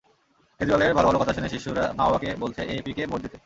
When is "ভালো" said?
0.97-1.07, 1.09-1.19